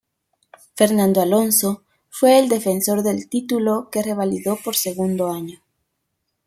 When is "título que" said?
3.29-4.01